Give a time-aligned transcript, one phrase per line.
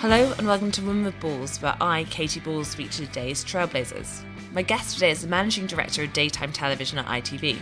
[0.00, 4.22] Hello and welcome to Women with Balls, where I, Katy Balls, speak to today's trailblazers.
[4.52, 7.60] My guest today is the managing director of daytime television at ITV.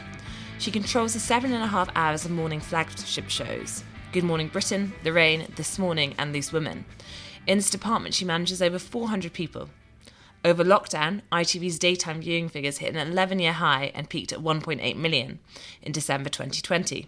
[0.58, 4.92] She controls the seven and a half hours of morning flagship shows Good Morning Britain,
[5.02, 6.84] Lorraine, This Morning, and Loose Women.
[7.46, 9.70] In this department, she manages over 400 people.
[10.44, 14.94] Over lockdown, ITV's daytime viewing figures hit an 11 year high and peaked at 1.8
[14.96, 15.38] million
[15.80, 17.06] in December 2020.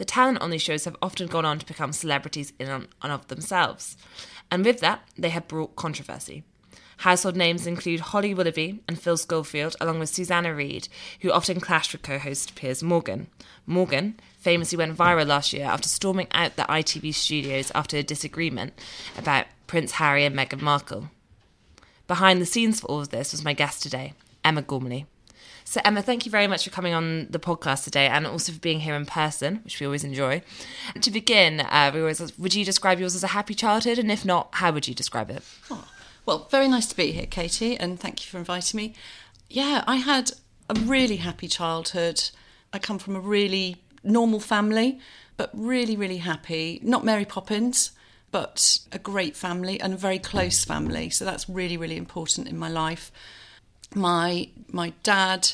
[0.00, 3.28] The talent on these shows have often gone on to become celebrities in and of
[3.28, 3.98] themselves,
[4.50, 6.42] and with that, they have brought controversy.
[6.96, 10.88] Household names include Holly Willoughby and Phil Schofield, along with Susanna Reid,
[11.20, 13.26] who often clashed with co host Piers Morgan.
[13.66, 18.72] Morgan famously went viral last year after storming out the ITV studios after a disagreement
[19.18, 21.10] about Prince Harry and Meghan Markle.
[22.06, 25.04] Behind the scenes for all of this was my guest today, Emma Gormley.
[25.70, 28.58] So, Emma, thank you very much for coming on the podcast today and also for
[28.58, 30.42] being here in person, which we always enjoy.
[31.00, 33.96] To begin, uh, we always, would you describe yours as a happy childhood?
[33.96, 35.44] And if not, how would you describe it?
[35.70, 35.86] Oh,
[36.26, 38.94] well, very nice to be here, Katie, and thank you for inviting me.
[39.48, 40.32] Yeah, I had
[40.68, 42.30] a really happy childhood.
[42.72, 44.98] I come from a really normal family,
[45.36, 46.80] but really, really happy.
[46.82, 47.92] Not Mary Poppins,
[48.32, 51.10] but a great family and a very close family.
[51.10, 53.12] So that's really, really important in my life.
[53.94, 55.52] My my dad,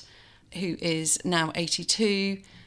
[0.54, 2.04] who is now 82,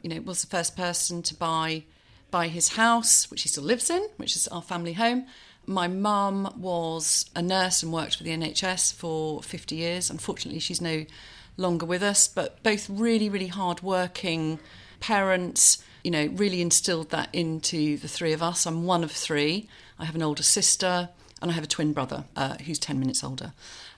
[0.02, 1.84] you know, was the first person to buy
[2.30, 5.26] buy his house, which he still lives in, which is our family home.
[5.66, 10.10] My mum was a nurse and worked for the NHS for 50 years.
[10.10, 11.06] Unfortunately, she's no
[11.56, 14.58] longer with us, but both really, really hard working
[15.00, 18.66] parents, you know, really instilled that into the three of us.
[18.66, 19.68] I'm one of three.
[19.98, 21.10] I have an older sister
[21.42, 23.52] and I have a twin brother uh, who's 10 minutes older.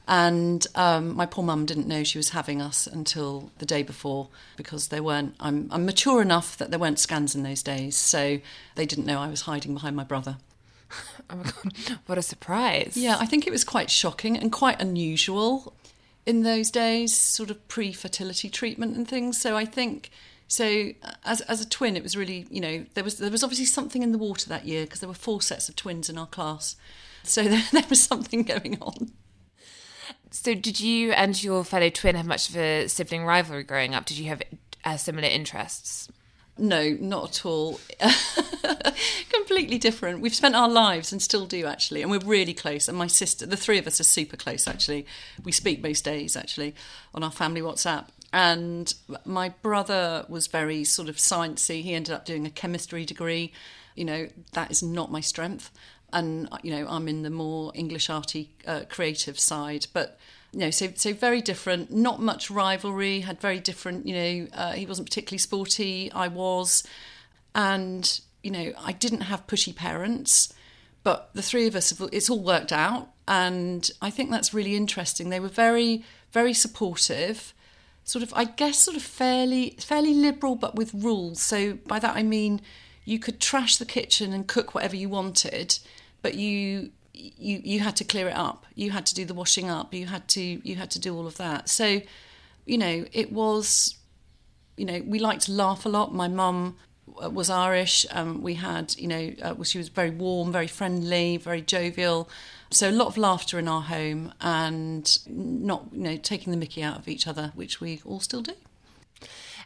[0.08, 4.28] And um, my poor mum didn't know she was having us until the day before
[4.56, 5.34] because they weren't.
[5.38, 8.40] I'm, I'm mature enough that there weren't scans in those days, so
[8.74, 10.38] they didn't know I was hiding behind my brother.
[11.30, 11.44] Oh my
[11.88, 12.94] god, what a surprise.
[12.96, 15.72] Yeah, I think it was quite shocking and quite unusual
[16.26, 19.40] in those days, sort of pre fertility treatment and things.
[19.40, 20.10] So I think.
[20.48, 20.90] So
[21.24, 24.02] as as a twin, it was really you know there was there was obviously something
[24.02, 26.76] in the water that year because there were four sets of twins in our class,
[27.22, 29.12] so there, there was something going on.
[30.32, 34.06] So, did you and your fellow twin have much of a sibling rivalry growing up?
[34.06, 34.42] Did you have
[34.82, 36.08] uh, similar interests?
[36.56, 37.78] No, not at all.
[39.30, 40.20] Completely different.
[40.20, 42.88] We've spent our lives and still do actually, and we're really close.
[42.88, 45.06] And my sister, the three of us are super close actually.
[45.44, 46.74] We speak most days actually
[47.14, 48.06] on our family WhatsApp.
[48.32, 48.92] And
[49.26, 51.82] my brother was very sort of sciencey.
[51.82, 53.52] He ended up doing a chemistry degree.
[53.94, 55.70] You know, that is not my strength
[56.12, 60.18] and you know I'm in the more English arty uh, creative side, but
[60.52, 61.90] you know so so very different.
[61.90, 63.20] Not much rivalry.
[63.20, 64.06] Had very different.
[64.06, 66.10] You know uh, he wasn't particularly sporty.
[66.12, 66.84] I was,
[67.54, 70.52] and you know I didn't have pushy parents,
[71.02, 75.30] but the three of us it's all worked out, and I think that's really interesting.
[75.30, 77.54] They were very very supportive.
[78.04, 81.40] Sort of, I guess, sort of fairly fairly liberal, but with rules.
[81.40, 82.60] So by that I mean
[83.04, 85.78] you could trash the kitchen and cook whatever you wanted,
[86.22, 88.66] but you you you had to clear it up.
[88.74, 89.92] You had to do the washing up.
[89.92, 91.68] You had to you had to do all of that.
[91.68, 92.00] So,
[92.64, 93.96] you know, it was,
[94.76, 96.14] you know, we liked to laugh a lot.
[96.14, 96.76] My mum
[97.22, 98.06] uh, was Irish.
[98.10, 102.28] Um, we had, you know, uh, she was very warm, very friendly, very jovial.
[102.70, 106.82] So a lot of laughter in our home, and not, you know, taking the Mickey
[106.82, 108.54] out of each other, which we all still do.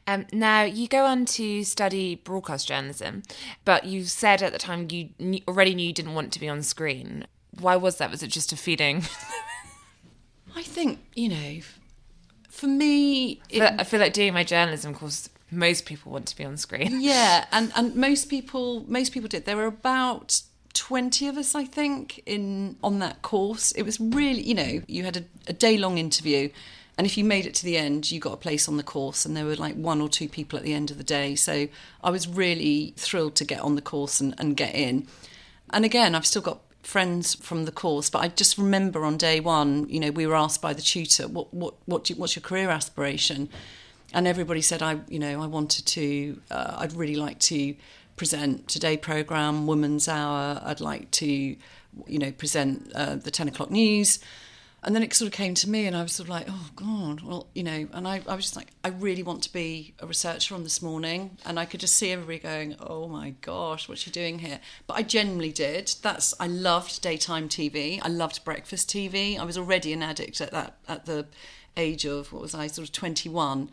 [0.07, 3.23] Um, now, you go on to study broadcast journalism,
[3.65, 6.49] but you said at the time you knew, already knew you didn't want to be
[6.49, 7.27] on screen.
[7.59, 8.11] Why was that?
[8.11, 9.03] Was it just a feeling?
[10.57, 11.61] I think, you know,
[12.49, 13.43] for me.
[13.51, 17.01] It, I feel like doing my journalism course, most people want to be on screen.
[17.01, 19.45] Yeah, and, and most people most people did.
[19.45, 20.41] There were about
[20.75, 23.73] 20 of us, I think, in on that course.
[23.73, 26.51] It was really, you know, you had a, a day long interview
[26.99, 29.27] and if you made it to the end, you got a place on the course,
[29.27, 31.35] and there were like one or two people at the end of the day.
[31.35, 31.69] So
[32.03, 35.07] I was really thrilled to get on the course and, and get in.
[35.71, 39.41] And again, I've still got friends from the course, but I just remember on day
[39.41, 42.43] one, you know, we were asked by the tutor, what, what, what you, what's your
[42.43, 43.51] career aspiration?
[44.15, 47.75] And everybody said, I, you know, I wanted to, uh, I'd really like to
[48.17, 50.63] present Today programme, Woman's Hour.
[50.65, 54.19] I'd like to, you know, present uh, the 10 o'clock news.
[54.83, 56.71] And then it sort of came to me, and I was sort of like, oh,
[56.77, 59.95] God, well, you know, and I, I was just like, I really want to be
[59.99, 61.39] a researcher on this morning.
[61.45, 64.61] And I could just see everybody going, oh my gosh, what's she doing here?
[64.87, 65.93] But I genuinely did.
[66.03, 68.01] That's, I loved daytime TV.
[68.03, 69.39] I loved breakfast TV.
[69.39, 71.27] I was already an addict at that, at the
[71.77, 73.71] age of, what was I, sort of 21,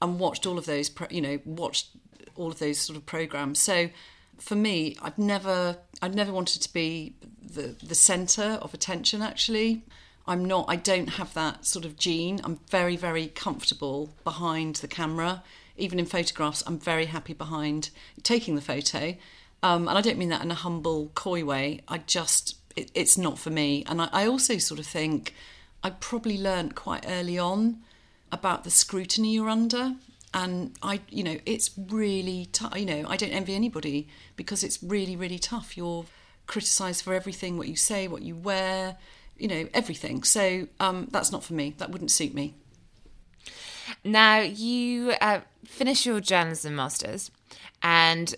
[0.00, 1.88] and watched all of those, you know, watched
[2.36, 3.58] all of those sort of programs.
[3.58, 3.90] So
[4.38, 9.82] for me, I've never, I've never wanted to be the, the centre of attention, actually.
[10.26, 12.40] I'm not, I don't have that sort of gene.
[12.44, 15.42] I'm very, very comfortable behind the camera.
[15.76, 17.90] Even in photographs, I'm very happy behind
[18.22, 19.14] taking the photo.
[19.62, 21.80] Um, and I don't mean that in a humble, coy way.
[21.86, 23.84] I just, it, it's not for me.
[23.86, 25.34] And I, I also sort of think
[25.82, 27.78] I probably learnt quite early on
[28.32, 29.94] about the scrutiny you're under
[30.36, 32.76] and I, you know, it's really tough.
[32.76, 34.06] You know, I don't envy anybody
[34.36, 35.78] because it's really, really tough.
[35.78, 36.04] You're
[36.46, 38.98] criticised for everything, what you say, what you wear,
[39.38, 40.22] you know, everything.
[40.22, 41.74] So um, that's not for me.
[41.78, 42.54] That wouldn't suit me.
[44.04, 47.30] Now, you uh, finish your journalism masters,
[47.82, 48.34] and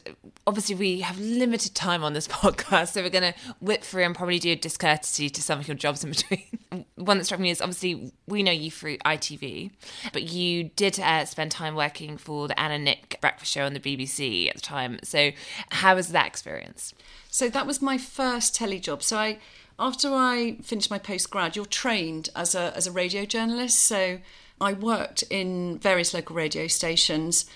[0.46, 4.14] obviously, we have limited time on this podcast, so we're going to whip through and
[4.14, 6.42] probably do a discourtesy to some of your jobs in between.
[6.96, 9.70] One that struck me is obviously we know you through ITV,
[10.12, 13.74] but you did uh, spend time working for the Anne and Nick breakfast show on
[13.74, 14.98] the BBC at the time.
[15.02, 15.30] So,
[15.70, 16.92] how was that experience?
[17.30, 19.02] So, that was my first telly job.
[19.02, 19.38] So, I
[19.78, 23.78] after I finished my postgrad, you're trained as a as a radio journalist.
[23.78, 24.18] So
[24.60, 27.46] I worked in various local radio stations.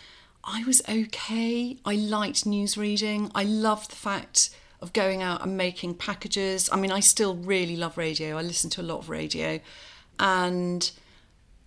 [0.45, 1.79] I was okay.
[1.85, 3.31] I liked news reading.
[3.35, 6.69] I loved the fact of going out and making packages.
[6.73, 8.37] I mean, I still really love radio.
[8.37, 9.61] I listen to a lot of radio,
[10.19, 10.91] and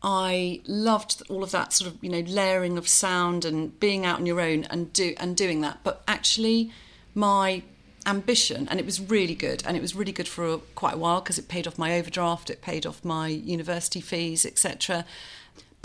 [0.03, 4.19] I loved all of that sort of you know layering of sound and being out
[4.19, 5.79] on your own and do and doing that.
[5.83, 6.71] But actually,
[7.13, 7.63] my
[8.05, 10.97] ambition and it was really good and it was really good for a, quite a
[10.97, 15.05] while because it paid off my overdraft it paid off my university fees etc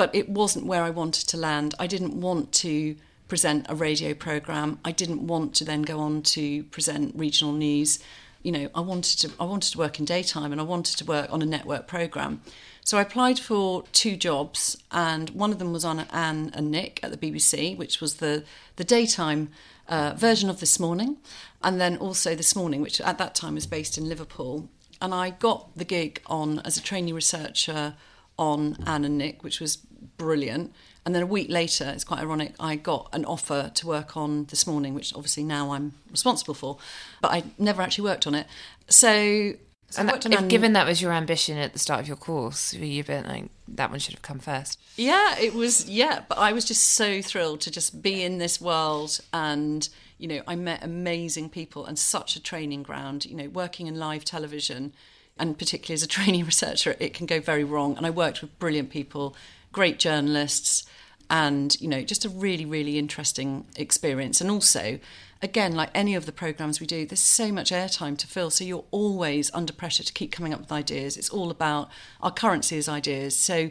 [0.01, 1.75] but it wasn't where I wanted to land.
[1.79, 2.97] I didn't want to
[3.29, 4.79] present a radio program.
[4.83, 7.99] I didn't want to then go on to present regional news.
[8.43, 11.05] You know I wanted to I wanted to work in daytime and I wanted to
[11.05, 12.41] work on a network program.
[12.83, 16.99] So I applied for two jobs and one of them was on Anne and Nick
[17.03, 18.43] at the BBC which was the
[18.77, 19.51] the daytime
[19.87, 21.19] uh, version of This Morning,
[21.63, 24.69] and then also This Morning, which at that time was based in Liverpool.
[25.03, 27.95] And I got the gig on as a trainee researcher
[28.39, 30.75] on Anne and Nick, which was brilliant.
[31.05, 34.45] And then a week later, it's quite ironic, I got an offer to work on
[34.47, 36.79] This Morning, which obviously now I'm responsible for,
[37.23, 38.47] but I never actually worked on it.
[38.89, 39.55] So
[39.91, 42.85] so and if given that was your ambition at the start of your course, were
[42.85, 44.79] you a bit like that one should have come first?
[44.97, 45.89] Yeah, it was.
[45.91, 49.89] Yeah, but I was just so thrilled to just be in this world, and
[50.21, 53.27] you know, I met amazing people and such a training ground.
[53.27, 54.93] You know, working in live television,
[55.39, 57.97] and particularly as a training researcher, it can go very wrong.
[57.97, 59.35] And I worked with brilliant people,
[59.73, 60.85] great journalists,
[61.29, 64.41] and you know, just a really, really interesting experience.
[64.41, 64.99] And also
[65.43, 68.51] again, like any of the programs we do, there's so much airtime to fill.
[68.51, 71.17] So you're always under pressure to keep coming up with ideas.
[71.17, 71.89] It's all about
[72.21, 73.37] our currency is ideas.
[73.37, 73.71] So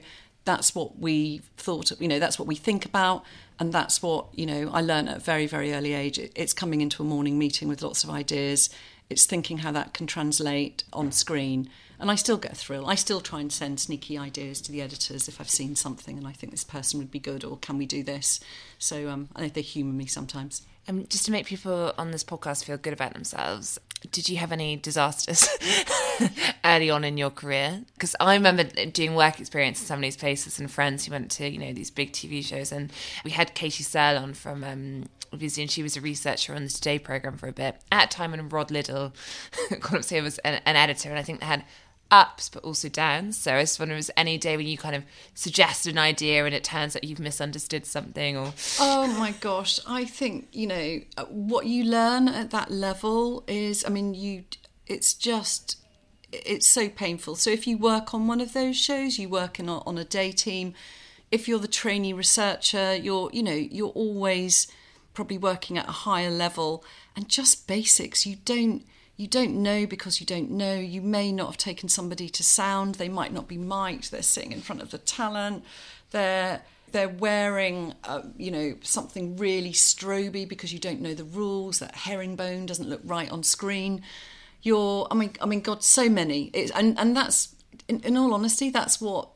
[0.49, 3.23] that's what we thought, you know, that's what we think about.
[3.59, 6.17] And that's what, you know, I learned at a very, very early age.
[6.17, 8.71] It's coming into a morning meeting with lots of ideas.
[9.11, 11.69] It's thinking how that can translate on screen.
[11.99, 12.87] And I still get a thrill.
[12.87, 16.25] I still try and send sneaky ideas to the editors if I've seen something and
[16.25, 18.39] I think this person would be good or can we do this?
[18.79, 20.63] So um, I think they humour me sometimes.
[20.87, 23.79] Um, just to make people on this podcast feel good about themselves,
[24.11, 25.47] did you have any disasters
[26.65, 27.81] early on in your career?
[27.94, 31.31] Because I remember doing work experience in some of these places and friends who went
[31.31, 32.91] to you know these big TV shows, and
[33.25, 36.69] we had Katie Searle on from um, obviously, and she was a researcher on the
[36.69, 39.13] Today program for a bit at a time when Rod Liddle,
[39.69, 41.65] got up to was an, an editor, and I think they had
[42.11, 43.37] ups but also downs.
[43.37, 46.56] So I just wonder, was any day when you kind of suggest an idea and
[46.56, 48.54] it turns out you've misunderstood something or?
[48.80, 53.85] Oh my gosh, I think you know uh, what you learn at that level is,
[53.85, 54.44] I mean, you,
[54.87, 55.78] it's just.
[56.31, 57.37] It's so painful.
[57.37, 60.04] So if you work on one of those shows, you work in a, on a
[60.04, 60.75] day team.
[61.31, 64.68] If you're the trainee researcher, you're you know you're always
[65.16, 66.83] probably working at a higher level
[67.16, 68.28] and just basics.
[68.28, 68.85] You don't
[69.19, 70.76] you don't know because you don't know.
[70.76, 72.95] You may not have taken somebody to sound.
[72.95, 74.11] They might not be mic'd.
[74.11, 75.66] They're sitting in front of the talent.
[76.11, 76.61] They're
[76.94, 81.80] they're wearing, uh, you know, something really stroby because you don't know the rules.
[81.80, 84.04] That herringbone doesn't look right on screen.
[84.61, 86.49] You're, I mean, I mean, God, so many.
[86.54, 87.54] It's, and and that's,
[87.90, 89.28] in, in all honesty, that's what.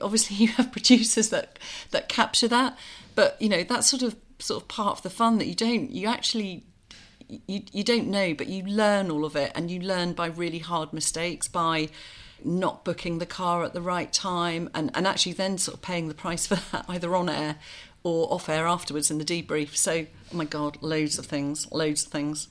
[0.00, 1.58] Obviously, you have producers that
[1.90, 2.78] that capture that,
[3.16, 5.90] but you know that's sort of sort of part of the fun that you don't.
[5.90, 6.64] You actually
[7.46, 10.58] you, you don't know, but you learn all of it, and you learn by really
[10.58, 11.88] hard mistakes, by
[12.44, 16.08] not booking the car at the right time, and, and actually then sort of paying
[16.08, 17.56] the price for that either on air
[18.04, 19.76] or off air afterwards in the debrief.
[19.76, 22.48] So, oh my God, loads of things, loads of things.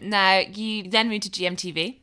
[0.00, 1.98] Now, you then moved to GMTV.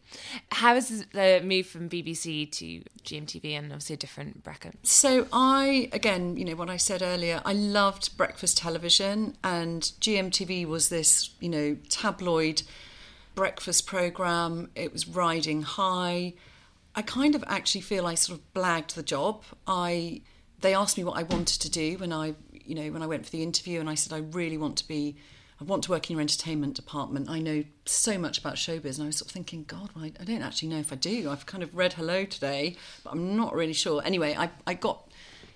[0.51, 4.75] How is the move from BBC to GMTV and obviously a different bracket?
[4.83, 10.65] So, I, again, you know, what I said earlier, I loved breakfast television, and GMTV
[10.65, 12.63] was this, you know, tabloid
[13.35, 14.69] breakfast programme.
[14.75, 16.33] It was riding high.
[16.95, 19.43] I kind of actually feel I sort of blagged the job.
[19.67, 20.21] I
[20.59, 22.33] they asked me what I wanted to do when I
[22.67, 24.87] you know, when I went for the interview and I said, I really want to
[24.87, 25.15] be,
[25.59, 27.29] I want to work in your entertainment department.
[27.29, 28.95] I know so much about showbiz.
[28.95, 31.29] And I was sort of thinking, God, well, I, don't actually know if I do.
[31.29, 34.01] I've kind of read Hello today, but I'm not really sure.
[34.03, 35.09] Anyway, I, I got,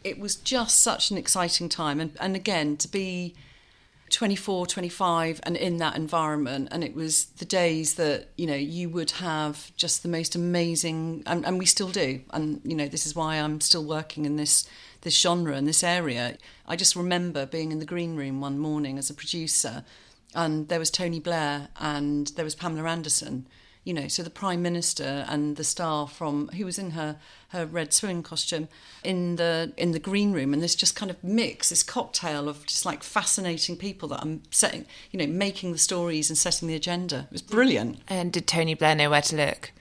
[0.04, 2.00] it was just such an exciting time.
[2.00, 3.36] And, and again, to be
[4.12, 6.68] 24, 25 and in that environment.
[6.72, 11.24] And it was the days that, you know, you would have just the most amazing,
[11.26, 12.22] and, and we still do.
[12.32, 14.68] And, you know, this is why I'm still working in this
[15.02, 16.38] this genre and this area.
[16.68, 19.84] I just remember being in the green room one morning as a producer,
[20.34, 23.48] and there was Tony Blair and there was Pamela Anderson.
[23.84, 27.18] You know, so the Prime Minister and the star from who was in her
[27.48, 28.68] her red swimming costume
[29.04, 32.64] in the in the green room, and this just kind of mix, this cocktail of
[32.68, 36.76] just like fascinating people that I'm setting, you know, making the stories and setting the
[36.76, 37.26] agenda.
[37.32, 38.02] It was brilliant.
[38.08, 39.72] And did Tony Blair know where to look?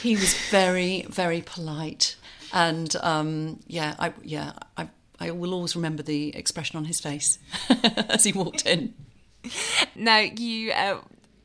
[0.00, 2.14] He was very, very polite
[2.52, 4.88] and um, yeah, I yeah I
[5.18, 7.38] I will always remember the expression on his face
[8.08, 8.94] as he walked in.
[9.94, 10.72] Now you.
[10.72, 11.00] Uh,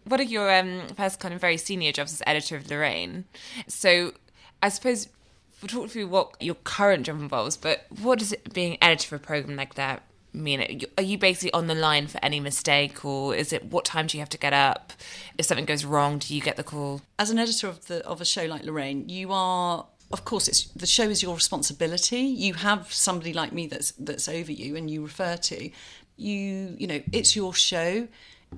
[0.06, 3.26] one of your um, first kind of very senior jobs as editor of Lorraine.
[3.68, 4.14] So
[4.62, 5.08] I suppose
[5.62, 9.22] we'll talk through what your current job involves, but what does it being editor of
[9.22, 10.86] a program like that mean?
[10.98, 14.18] Are you basically on the line for any mistake, or is it what time do
[14.18, 14.94] you have to get up?
[15.38, 17.02] If something goes wrong, do you get the call?
[17.18, 20.66] As an editor of the of a show like Lorraine, you are of course it's
[20.68, 22.20] the show is your responsibility.
[22.22, 25.70] You have somebody like me that's that's over you and you refer to.
[26.18, 28.08] You you know it's your show.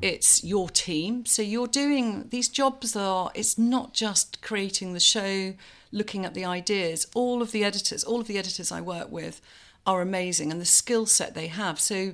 [0.01, 1.25] It's your team.
[1.25, 5.54] So you're doing these jobs are it's not just creating the show
[5.92, 7.08] looking at the ideas.
[7.16, 9.42] All of the editors all of the editors i work with
[9.86, 11.80] are amazing and the skill set they have.
[11.80, 12.13] So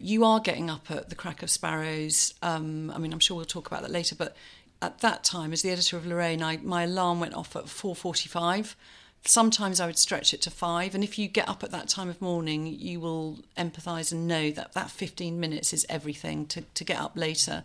[0.00, 2.34] you are getting up at the crack of sparrows.
[2.42, 4.36] Um, i mean i'm sure we'll talk about that later but
[4.84, 8.74] at that time, as the editor of Lorraine, I, my alarm went off at 4.45.
[9.24, 10.94] Sometimes I would stretch it to five.
[10.94, 14.50] And if you get up at that time of morning, you will empathise and know
[14.50, 17.64] that that 15 minutes is everything to, to get up later.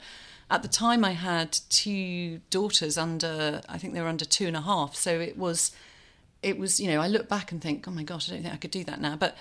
[0.49, 4.55] At the time, I had two daughters under, I think they were under two and
[4.55, 4.95] a half.
[4.95, 5.73] So it was,
[6.41, 8.53] it was, you know, I look back and think, oh my gosh, I don't think
[8.53, 9.17] I could do that now.
[9.17, 9.35] But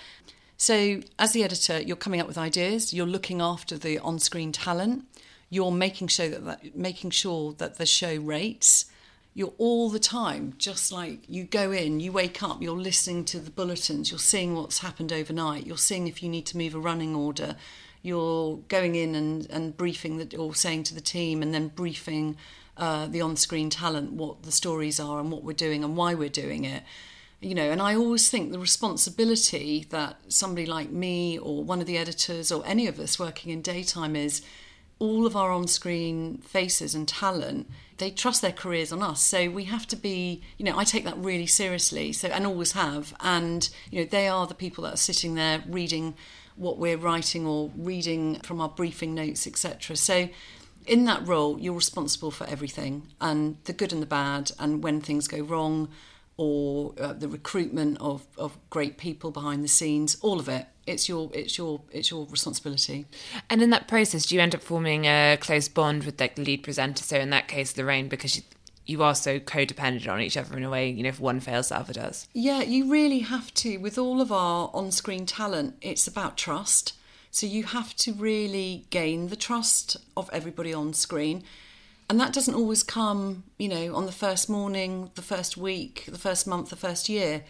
[0.57, 4.51] so as the editor, you're coming up with ideas, you're looking after the on screen
[4.51, 5.05] talent
[5.49, 8.85] you're making sure that, that making sure that the show rates.
[9.33, 13.39] You're all the time just like you go in you wake up you're listening to
[13.39, 16.79] the bulletins you're seeing what's happened overnight you're seeing if you need to move a
[16.79, 17.55] running order
[18.01, 22.35] you're going in and, and briefing the, or saying to the team and then briefing
[22.75, 26.27] uh, the on-screen talent what the stories are and what we're doing and why we're
[26.27, 26.83] doing it.
[27.39, 31.87] You know and i always think the responsibility that somebody like me or one of
[31.87, 34.41] the editors or any of us working in daytime is
[34.99, 37.67] all of our on-screen faces and talent
[37.99, 39.21] they trust their careers on us.
[39.21, 42.71] So we have to be you know i take that really seriously so and always
[42.71, 43.13] have.
[43.19, 46.15] And you know they are the people that are sitting there reading
[46.55, 50.27] what we're writing or reading from our briefing notes etc so
[50.85, 54.99] in that role you're responsible for everything and the good and the bad and when
[54.99, 55.87] things go wrong
[56.35, 61.07] or uh, the recruitment of, of great people behind the scenes all of it it's
[61.07, 63.05] your it's your it's your responsibility.
[63.49, 66.43] And in that process, do you end up forming a close bond with like the
[66.43, 67.03] lead presenter?
[67.03, 68.43] So in that case, Lorraine, because you,
[68.85, 70.89] you are so codependent on each other in a way.
[70.89, 72.27] You know, if one fails, the other does.
[72.33, 73.77] Yeah, you really have to.
[73.77, 76.93] With all of our on-screen talent, it's about trust.
[77.31, 81.43] So you have to really gain the trust of everybody on screen.
[82.09, 86.17] And that doesn't always come, you know, on the first morning, the first week, the
[86.17, 87.43] first month, the first year.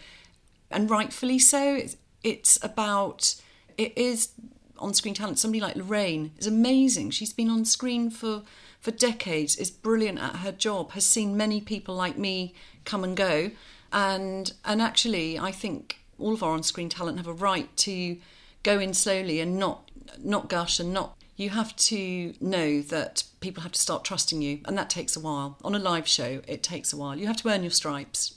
[0.70, 1.76] And rightfully so.
[1.76, 3.34] It's, it's about
[3.76, 4.30] it is
[4.78, 5.38] on screen talent.
[5.38, 7.10] Somebody like Lorraine is amazing.
[7.10, 8.42] She's been on screen for
[8.80, 9.56] for decades.
[9.56, 10.92] Is brilliant at her job.
[10.92, 13.50] Has seen many people like me come and go,
[13.92, 18.18] and and actually, I think all of our on screen talent have a right to
[18.62, 21.16] go in slowly and not not gush and not.
[21.36, 25.20] You have to know that people have to start trusting you, and that takes a
[25.20, 25.56] while.
[25.64, 27.16] On a live show, it takes a while.
[27.16, 28.34] You have to earn your stripes.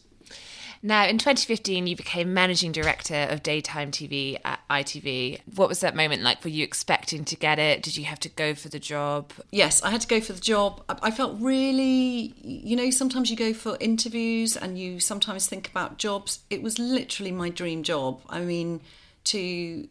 [0.86, 5.40] Now, in 2015, you became managing director of daytime TV at ITV.
[5.56, 6.44] What was that moment like?
[6.44, 7.82] Were you expecting to get it?
[7.82, 9.32] Did you have to go for the job?
[9.50, 10.84] Yes, I had to go for the job.
[10.90, 16.00] I felt really, you know, sometimes you go for interviews and you sometimes think about
[16.00, 16.40] jobs.
[16.50, 18.22] It was literally my dream job.
[18.30, 18.82] I mean,
[19.26, 19.88] to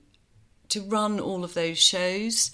[0.69, 2.51] to run all of those shows,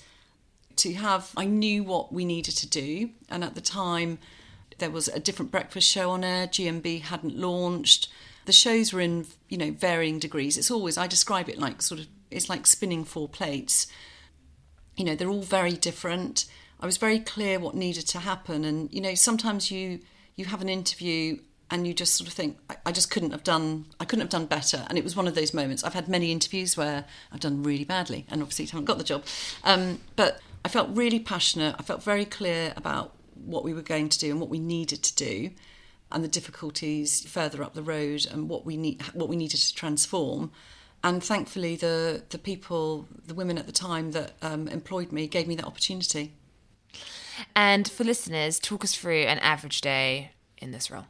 [0.76, 4.20] to have I knew what we needed to do, and at the time
[4.78, 6.46] there was a different breakfast show on air.
[6.46, 8.08] GMB hadn't launched
[8.48, 10.56] the shows were in you know varying degrees.
[10.56, 13.86] It's always I describe it like sort of it's like spinning four plates.
[14.96, 16.46] You know they're all very different.
[16.80, 20.00] I was very clear what needed to happen, and you know sometimes you
[20.34, 21.40] you have an interview
[21.70, 24.30] and you just sort of think I, I just couldn't have done I couldn't have
[24.30, 25.84] done better, and it was one of those moments.
[25.84, 29.24] I've had many interviews where I've done really badly, and obviously haven't got the job,
[29.62, 31.76] um, but I felt really passionate.
[31.78, 35.02] I felt very clear about what we were going to do and what we needed
[35.02, 35.50] to do
[36.10, 39.74] and the difficulties further up the road and what we need what we needed to
[39.74, 40.50] transform.
[41.04, 45.46] And thankfully the the people the women at the time that um, employed me gave
[45.46, 46.32] me that opportunity.
[47.54, 51.06] And for listeners talk us through an average day in this role.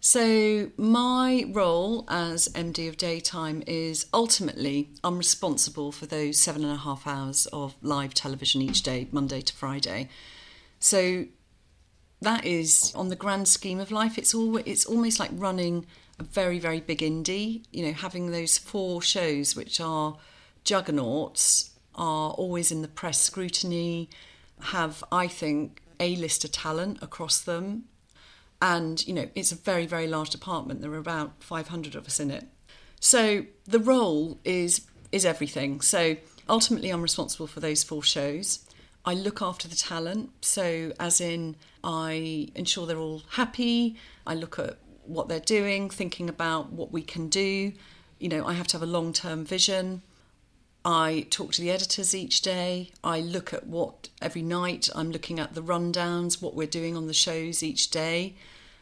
[0.00, 6.72] So my role as md of daytime is ultimately i'm responsible for those seven and
[6.72, 10.08] a half hours of live television each day monday to friday.
[10.78, 11.26] So
[12.24, 15.86] that is on the grand scheme of life it's all it's almost like running
[16.18, 17.64] a very very big indie.
[17.72, 20.16] You know having those four shows which are
[20.64, 24.08] juggernauts are always in the press scrutiny
[24.60, 27.84] have i think a-lister talent across them.
[28.60, 30.80] And you know it's a very very large department.
[30.80, 32.46] There are about 500 of us in it.
[33.00, 35.80] So the role is is everything.
[35.80, 36.16] So
[36.48, 38.64] ultimately i'm responsible for those four shows.
[39.04, 40.30] I look after the talent.
[40.40, 43.96] So, as in, I ensure they're all happy.
[44.26, 47.72] I look at what they're doing, thinking about what we can do.
[48.18, 50.00] You know, I have to have a long term vision.
[50.82, 52.90] I talk to the editors each day.
[53.02, 57.06] I look at what every night I'm looking at the rundowns, what we're doing on
[57.06, 58.34] the shows each day.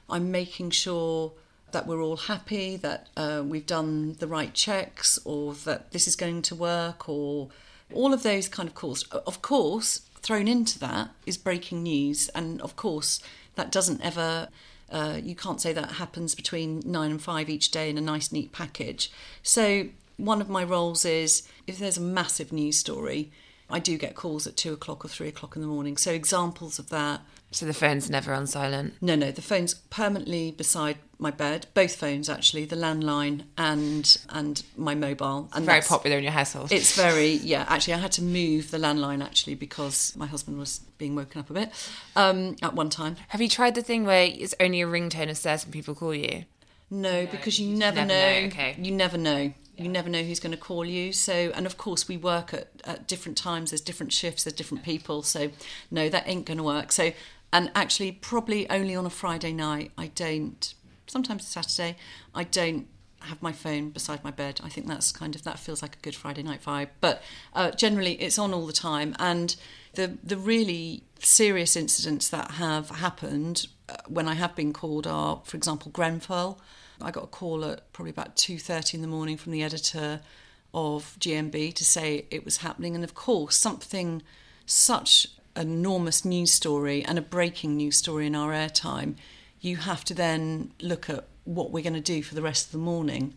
[0.08, 1.32] I'm making sure
[1.72, 6.16] that we're all happy, that uh, we've done the right checks, or that this is
[6.16, 7.48] going to work, or
[7.92, 9.04] all of those kind of calls.
[9.04, 13.20] Of course, thrown into that is breaking news, and of course,
[13.54, 14.48] that doesn't ever.
[14.90, 18.30] Uh, you can't say that happens between nine and five each day in a nice,
[18.30, 19.10] neat package.
[19.42, 23.30] So, one of my roles is if there's a massive news story,
[23.70, 25.96] I do get calls at two o'clock or three o'clock in the morning.
[25.96, 27.22] So, examples of that
[27.52, 28.94] so the phone's never on silent?
[29.00, 31.66] No, no, the phone's permanently beside my bed.
[31.74, 35.48] Both phones, actually, the landline and and my mobile.
[35.52, 36.72] And very popular in your household.
[36.72, 37.64] It's very yeah.
[37.68, 41.50] Actually, I had to move the landline actually because my husband was being woken up
[41.50, 43.16] a bit um, at one time.
[43.28, 46.44] Have you tried the thing where it's only a ringtone if certain people call you?
[46.90, 48.40] No, because you never, never know.
[48.40, 48.46] know.
[48.48, 48.76] Okay.
[48.78, 49.54] You never know.
[49.78, 51.12] You never know who's going to call you.
[51.12, 53.70] So, and of course, we work at, at different times.
[53.70, 54.44] There's different shifts.
[54.44, 55.22] There's different people.
[55.22, 55.50] So,
[55.90, 56.92] no, that ain't going to work.
[56.92, 57.12] So,
[57.52, 59.92] and actually probably only on a Friday night.
[59.98, 60.74] I don't.
[61.06, 61.96] Sometimes Saturday,
[62.34, 62.86] I don't
[63.20, 64.60] have my phone beside my bed.
[64.64, 66.88] I think that's kind of that feels like a good Friday night vibe.
[67.00, 67.22] But
[67.54, 69.14] uh, generally, it's on all the time.
[69.18, 69.54] And
[69.94, 75.42] the the really serious incidents that have happened uh, when I have been called are,
[75.44, 76.60] for example, Grenfell.
[77.00, 80.20] I got a call at probably about two thirty in the morning from the editor
[80.74, 84.22] of GMB to say it was happening, and of course, something
[84.64, 89.14] such enormous news story and a breaking news story in our airtime,
[89.60, 92.72] you have to then look at what we're going to do for the rest of
[92.72, 93.34] the morning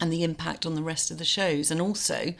[0.00, 1.70] and the impact on the rest of the shows.
[1.70, 2.34] And also,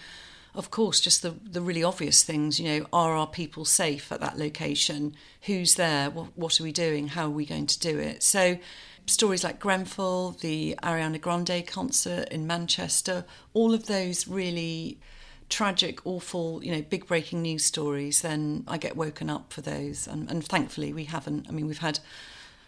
[0.54, 4.20] of course, just the, the really obvious things, you know, are our people safe at
[4.20, 5.14] that location?
[5.42, 6.10] Who's there?
[6.10, 7.08] What, what are we doing?
[7.08, 8.22] How are we going to do it?
[8.22, 8.58] So,
[9.06, 14.98] stories like Grenfell, the Ariana Grande concert in Manchester, all of those really
[15.48, 20.06] tragic, awful, you know, big breaking news stories, then I get woken up for those.
[20.06, 21.46] And, and thankfully, we haven't.
[21.48, 22.00] I mean, we've had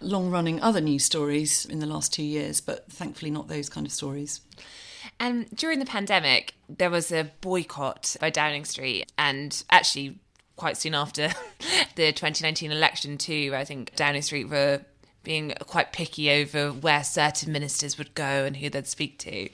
[0.01, 3.87] long running other news stories in the last two years, but thankfully, not those kind
[3.87, 4.41] of stories.
[5.19, 10.19] And during the pandemic, there was a boycott by Downing Street, and actually,
[10.57, 11.29] quite soon after
[11.95, 14.83] the 2019 election, too, I think Downing Street were
[15.27, 19.49] being quite picky over where certain ministers would go and who they'd speak to.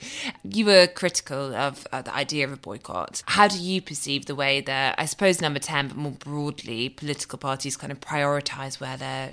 [0.45, 3.23] You were critical of uh, the idea of a boycott.
[3.27, 7.39] How do you perceive the way that, I suppose, number 10, but more broadly, political
[7.39, 9.33] parties kind of prioritise where their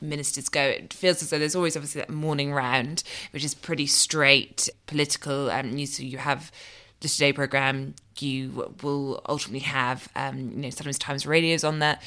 [0.00, 0.60] ministers go.
[0.60, 5.50] It feels as though there's always obviously that morning round, which is pretty straight political.
[5.50, 6.52] Um, you, so you have
[7.00, 11.98] the Today programme, you will ultimately have, um, you know, sometimes Times radios on there.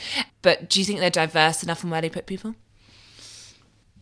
[0.44, 2.56] But do you think they're diverse enough in where they put people?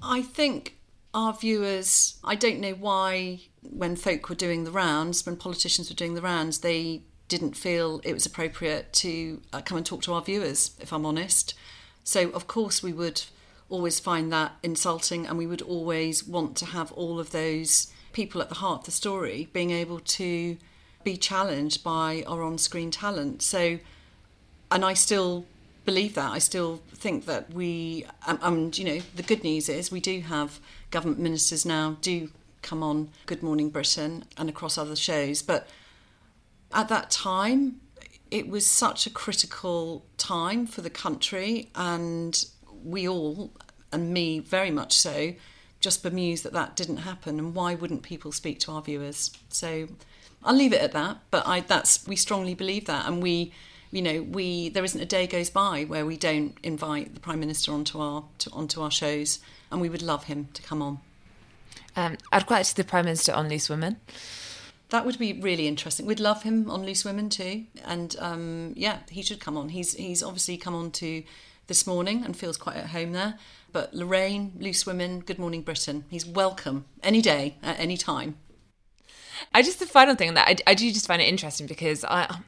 [0.02, 0.78] I think
[1.14, 5.96] our viewers, I don't know why, when folk were doing the rounds, when politicians were
[5.96, 10.14] doing the rounds, they didn't feel it was appropriate to uh, come and talk to
[10.14, 11.54] our viewers, if I'm honest.
[12.04, 13.24] So, of course, we would
[13.70, 18.42] always find that insulting, and we would always want to have all of those people
[18.42, 20.58] at the heart of the story being able to
[21.04, 23.42] be challenged by our on screen talent.
[23.42, 23.80] So,
[24.72, 25.46] and I still
[25.86, 26.32] believe that.
[26.32, 29.92] I still think that we, um, um, and, and you know, the good news is
[29.92, 30.60] we do have
[30.92, 32.30] government ministers now do
[32.62, 35.42] come on Good Morning Britain and across other shows.
[35.42, 35.68] But
[36.74, 37.82] at that time,
[38.32, 42.46] it was such a critical time for the country, and
[42.84, 43.52] we all,
[43.92, 45.34] and me very much so,
[45.80, 47.40] just bemused that that didn't happen.
[47.40, 49.32] And why wouldn't people speak to our viewers?
[49.50, 49.88] So
[50.44, 51.18] I'll leave it at that.
[51.32, 53.52] But I, that's we strongly believe that, and we
[53.92, 57.40] you know, we there isn't a day goes by where we don't invite the prime
[57.40, 59.40] minister onto our to, onto our shows,
[59.72, 61.00] and we would love him to come on.
[61.96, 63.98] Um, I'd quite like to see the prime minister on Loose Women.
[64.90, 66.06] That would be really interesting.
[66.06, 69.70] We'd love him on Loose Women too, and um, yeah, he should come on.
[69.70, 71.24] He's he's obviously come on to
[71.68, 73.40] this morning and feels quite at home there.
[73.72, 78.38] But Lorraine, Loose Women, Good Morning Britain, he's welcome any day at any time.
[79.54, 82.40] I just the final thing that I, I do just find it interesting because I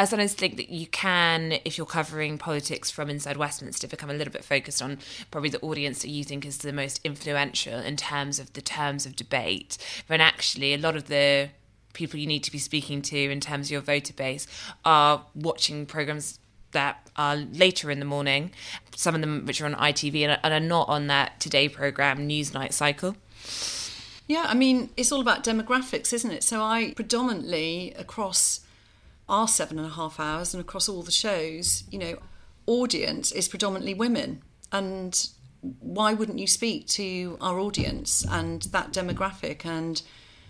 [0.00, 4.14] I sometimes think that you can, if you're covering politics from inside Westminster, become a
[4.14, 4.98] little bit focused on
[5.32, 9.06] probably the audience that you think is the most influential in terms of the terms
[9.06, 9.76] of debate.
[10.06, 11.50] When actually, a lot of the
[11.94, 14.46] people you need to be speaking to in terms of your voter base
[14.84, 16.38] are watching programs
[16.70, 18.52] that are later in the morning,
[18.94, 22.72] some of them which are on ITV and are not on that Today programme Newsnight
[22.72, 23.16] cycle.
[24.28, 26.44] Yeah, I mean, it's all about demographics, isn't it?
[26.44, 28.60] So I predominantly across
[29.28, 32.16] our seven and a half hours and across all the shows, you know,
[32.66, 34.42] audience is predominantly women.
[34.72, 35.28] And
[35.80, 40.02] why wouldn't you speak to our audience and that demographic and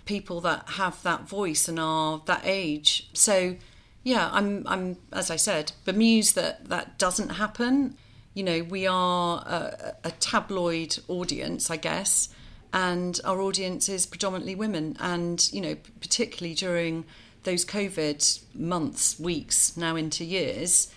[0.04, 3.08] people that have that voice and are that age?
[3.14, 3.56] So,
[4.02, 7.96] yeah, I'm, I'm as I said, bemused that that doesn't happen.
[8.34, 12.28] You know, we are a, a tabloid audience, I guess,
[12.72, 14.96] and our audience is predominantly women.
[15.00, 17.04] And, you know, particularly during
[17.48, 20.92] those COVID months, weeks, now into years,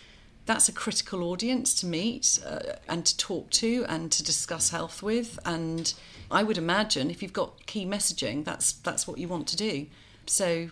[0.46, 5.02] that's a critical audience to meet uh, and to talk to and to discuss health
[5.02, 5.40] with.
[5.46, 5.94] And
[6.30, 9.88] I would imagine if you've got key messaging, that's that's what you want to do.
[10.26, 10.72] So,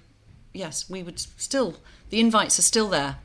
[0.54, 1.78] yes, we would still
[2.10, 3.15] the invites are still there.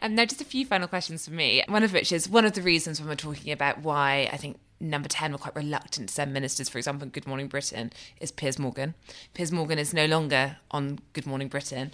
[0.00, 1.64] And now, just a few final questions for me.
[1.66, 4.60] One of which is one of the reasons when we're talking about why I think
[4.80, 8.58] number 10 were quite reluctant to send ministers, for example, Good Morning Britain, is Piers
[8.58, 8.94] Morgan.
[9.34, 11.90] Piers Morgan is no longer on Good Morning Britain.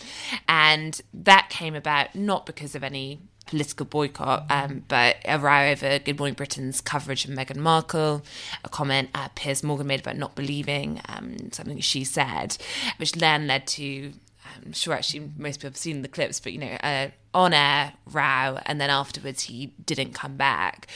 [0.48, 5.98] And that came about not because of any political boycott, um, but a row over
[5.98, 8.24] Good Morning Britain's coverage of Meghan Markle,
[8.64, 12.56] a comment uh, Piers Morgan made about not believing um, something she said,
[12.98, 14.12] which then led to
[14.64, 17.92] I'm sure actually most people have seen the clips, but you know, uh, on air
[18.06, 20.88] row, and then afterwards he didn't come back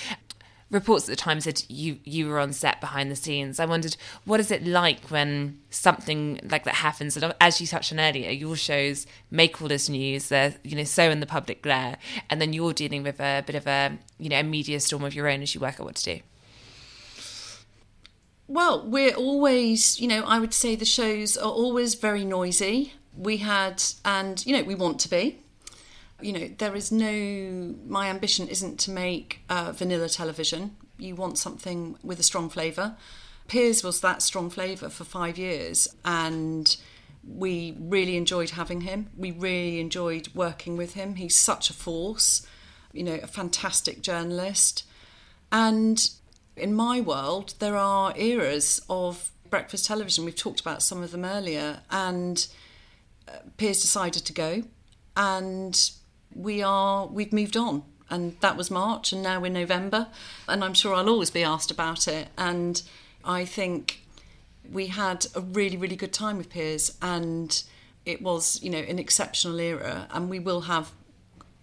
[0.70, 3.58] reports at the time said you you were on set behind the scenes.
[3.58, 7.16] I wondered what is it like when something like that happens.
[7.16, 10.28] And as you touched on earlier, your shows make all this news.
[10.28, 11.96] They're you know so in the public glare,
[12.28, 15.14] and then you're dealing with a bit of a you know a media storm of
[15.14, 16.20] your own as you work out what to do.
[18.46, 22.94] Well, we're always, you know, I would say the shows are always very noisy.
[23.16, 25.38] We had, and, you know, we want to be
[26.22, 30.76] you know, there is no, my ambition isn't to make uh, vanilla television.
[30.98, 32.96] You want something with a strong flavour.
[33.48, 36.76] Piers was that strong flavour for five years, and
[37.26, 39.10] we really enjoyed having him.
[39.16, 41.16] We really enjoyed working with him.
[41.16, 42.46] He's such a force,
[42.92, 44.84] you know, a fantastic journalist.
[45.50, 46.10] And
[46.56, 50.24] in my world, there are eras of breakfast television.
[50.24, 52.46] We've talked about some of them earlier, and
[53.26, 54.62] uh, Piers decided to go,
[55.16, 55.90] and
[56.34, 57.84] we are we've moved on.
[58.08, 60.08] And that was March and now we're November
[60.48, 62.28] and I'm sure I'll always be asked about it.
[62.36, 62.82] And
[63.24, 64.04] I think
[64.70, 67.62] we had a really really good time with Piers and
[68.04, 70.90] it was you know an exceptional era and we will have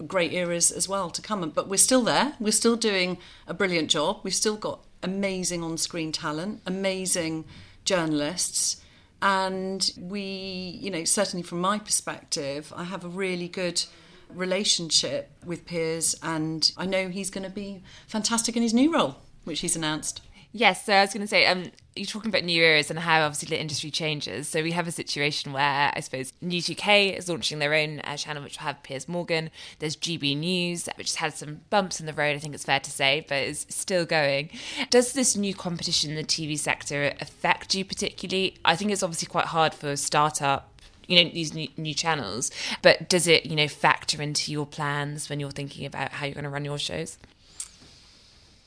[0.06, 1.50] great eras as well to come.
[1.50, 2.36] But we're still there.
[2.40, 4.22] We're still doing a brilliant job.
[4.24, 7.46] We've still got amazing on-screen talent amazing
[7.86, 8.82] journalists
[9.22, 13.84] and we you know certainly from my perspective I have a really good
[14.34, 19.18] relationship with Piers, and I know he's going to be fantastic in his new role,
[19.44, 20.22] which he's announced.
[20.54, 23.24] Yes, so I was going to say, um, you're talking about new eras and how
[23.24, 24.48] obviously the industry changes.
[24.48, 28.16] So we have a situation where I suppose News UK is launching their own uh,
[28.18, 29.50] channel, which will have Piers Morgan.
[29.80, 32.80] There's GB News, which has had some bumps in the road, I think it's fair
[32.80, 34.50] to say, but is still going.
[34.90, 38.58] Does this new competition in the TV sector affect you particularly?
[38.64, 40.77] I think it's obviously quite hard for a startup
[41.08, 45.30] you know these new, new channels but does it you know factor into your plans
[45.30, 47.18] when you're thinking about how you're going to run your shows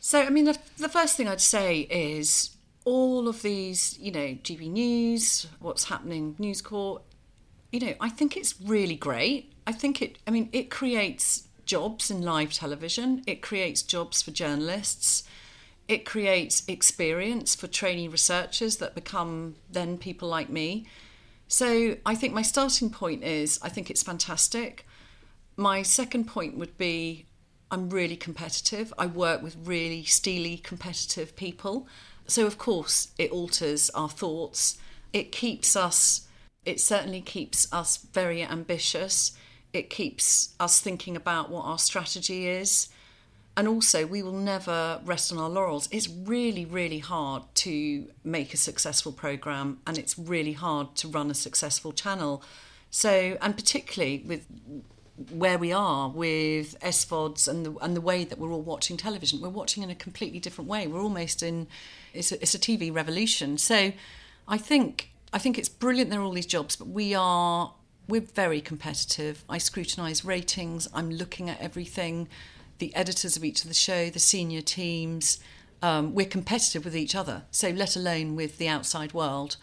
[0.01, 2.51] so i mean the, the first thing i'd say is
[2.85, 7.05] all of these, you know, GB News, what's happening, News Corp,
[7.71, 9.53] you know, I think it's really great.
[9.67, 14.31] I think it, I mean, it creates jobs in live television, it creates jobs for
[14.31, 15.23] journalists,
[15.87, 20.87] it creates experience for trainee researchers that become then people like me.
[21.51, 24.87] So I think my starting point is I think it's fantastic.
[25.57, 27.27] My second point would be
[27.73, 28.95] I'm really competitive.
[28.97, 31.89] I work with really steely, competitive people.
[32.29, 34.79] So, of course, it alters our thoughts.
[35.13, 36.29] It keeps us,
[36.65, 39.33] it certainly keeps us very ambitious.
[39.73, 42.89] It keeps us thinking about what our strategy is.
[43.61, 45.87] And also, we will never rest on our laurels.
[45.93, 51.31] It's really, really hard to make a successful program, and it's really hard to run
[51.31, 52.43] a successful channel.
[52.89, 54.47] So, and particularly with
[55.31, 59.43] where we are with SVODs and the and the way that we're all watching television,
[59.43, 60.87] we're watching in a completely different way.
[60.87, 61.67] We're almost in
[62.15, 63.59] it's a, it's a TV revolution.
[63.59, 63.93] So
[64.49, 67.75] I think I think it's brilliant there are all these jobs, but we are
[68.09, 69.45] we're very competitive.
[69.51, 70.89] I scrutinise ratings.
[70.95, 72.27] I'm looking at everything.
[72.81, 75.39] The editors of each of the show, the senior teams.
[75.83, 77.45] Um, we're competitive with each other.
[77.51, 79.57] So let alone with the outside world.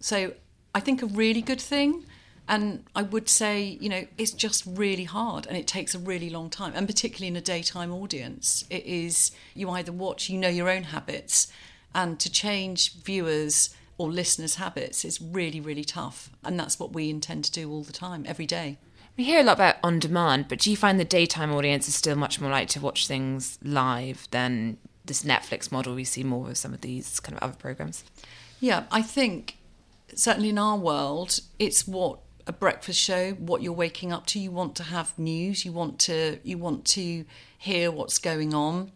[0.00, 0.34] So
[0.74, 2.04] I think a really good thing.
[2.48, 6.28] And I would say, you know, it's just really hard and it takes a really
[6.28, 6.72] long time.
[6.74, 10.84] And particularly in a daytime audience, it is you either watch, you know your own
[10.84, 11.46] habits,
[11.94, 16.30] and to change viewers or listeners' habits is really, really tough.
[16.42, 18.78] And that's what we intend to do all the time, every day.
[19.16, 21.94] We hear a lot about on demand, but do you find the daytime audience is
[21.94, 26.44] still much more likely to watch things live than this Netflix model we see more
[26.44, 28.04] with some of these kind of other programs?
[28.60, 29.58] Yeah, I think
[30.14, 34.38] certainly in our world, it's what a breakfast show, what you're waking up to.
[34.38, 37.24] You want to have news, you want to you want to
[37.58, 38.92] hear what's going on.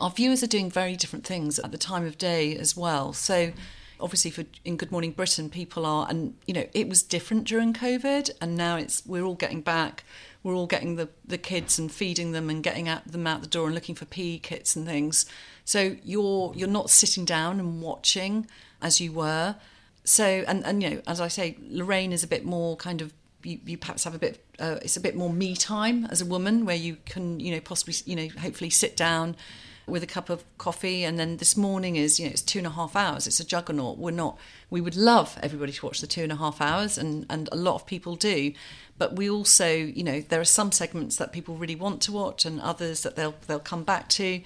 [0.00, 3.12] Our viewers are doing very different things at the time of day as well.
[3.12, 3.52] So
[4.00, 7.72] obviously for in Good Morning Britain people are and you know it was different during
[7.72, 10.04] COVID and now it's we're all getting back.
[10.42, 13.48] We're all getting the the kids and feeding them and getting at them out the
[13.48, 15.26] door and looking for PE kits and things.
[15.64, 18.46] So you're you're not sitting down and watching
[18.82, 19.56] as you were.
[20.04, 23.12] So and and you know as I say Lorraine is a bit more kind of
[23.42, 26.26] you, you perhaps have a bit uh, it's a bit more me time as a
[26.26, 29.36] woman where you can you know possibly you know hopefully sit down
[29.86, 31.04] with a cup of coffee.
[31.04, 33.26] And then this morning is, you know, it's two and a half hours.
[33.26, 33.98] It's a juggernaut.
[33.98, 34.38] We're not,
[34.70, 37.56] we would love everybody to watch the two and a half hours, and, and a
[37.56, 38.52] lot of people do.
[38.96, 42.44] But we also, you know, there are some segments that people really want to watch
[42.44, 44.40] and others that they'll, they'll come back to.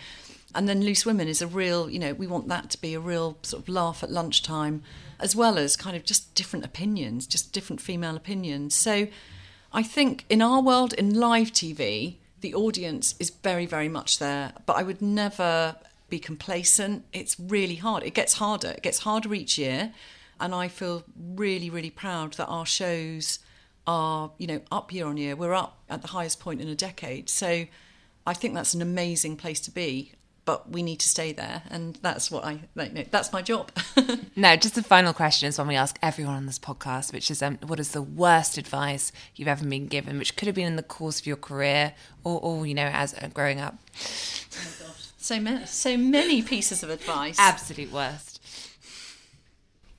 [0.54, 3.00] And then Loose Women is a real, you know, we want that to be a
[3.00, 4.82] real sort of laugh at lunchtime,
[5.20, 8.74] as well as kind of just different opinions, just different female opinions.
[8.74, 9.08] So
[9.72, 14.52] I think in our world, in live TV, the audience is very, very much there,
[14.66, 15.76] but I would never
[16.08, 17.04] be complacent.
[17.12, 18.02] It's really hard.
[18.02, 18.68] It gets harder.
[18.68, 19.92] It gets harder each year.
[20.40, 23.40] And I feel really, really proud that our shows
[23.86, 25.34] are, you know, up year on year.
[25.34, 27.28] We're up at the highest point in a decade.
[27.28, 27.66] So
[28.26, 30.12] I think that's an amazing place to be
[30.48, 31.60] but we need to stay there.
[31.70, 33.70] And that's what i like, that's my job.
[34.34, 37.42] Now just a final question is one we ask everyone on this podcast which is
[37.42, 40.76] um, what is the worst advice you've ever been given which could have been in
[40.76, 41.92] the course of your career
[42.24, 43.76] or, or you know as uh, growing up?
[43.96, 47.36] Oh so many so many pieces of advice.
[47.38, 48.40] Absolute worst.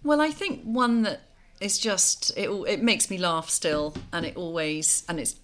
[0.04, 1.22] Well i think one that
[1.62, 5.36] is just it it makes me laugh still and it always and it's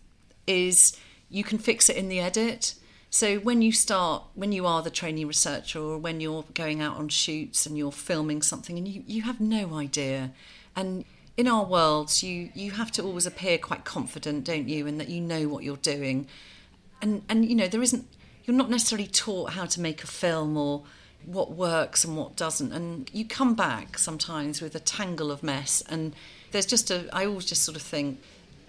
[0.47, 0.97] is
[1.29, 2.73] you can fix it in the edit
[3.15, 6.97] so when you start, when you are the trainee researcher or when you're going out
[6.97, 10.33] on shoots and you're filming something and you, you have no idea,
[10.75, 11.05] and
[11.37, 15.07] in our worlds, you you have to always appear quite confident, don't you, and that
[15.07, 16.27] you know what you're doing,
[17.01, 18.05] and and you know there isn't
[18.43, 20.83] you're not necessarily taught how to make a film or
[21.25, 25.81] what works and what doesn't, and you come back sometimes with a tangle of mess,
[25.87, 26.13] and
[26.51, 28.19] there's just a I always just sort of think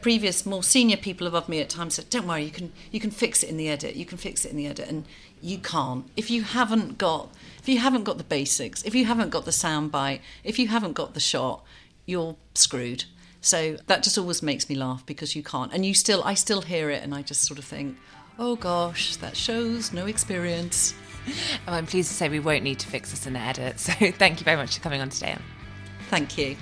[0.06, 3.10] previous more senior people above me at times said don't worry you can you can
[3.10, 5.04] fix it in the edit you can fix it in the edit and
[5.42, 9.30] you can't if you haven't got if you haven't got the basics if you haven't
[9.30, 11.64] got the sound bite if you haven't got the shot
[12.04, 13.02] you're screwed
[13.40, 16.62] so that just always makes me laugh because you can't and you still i still
[16.62, 17.96] hear it and i just sort of think
[18.38, 20.94] oh gosh that shows no experience
[21.66, 23.80] And I'm pleased to say we won't need to fix this in the edit.
[23.80, 25.36] So thank you very much for coming on today.
[26.08, 26.56] Thank you.